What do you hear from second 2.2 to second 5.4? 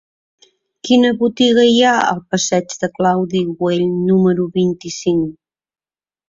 passeig de Claudi Güell número vint-i-cinc?